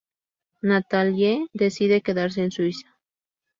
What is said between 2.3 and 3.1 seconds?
en Suiza.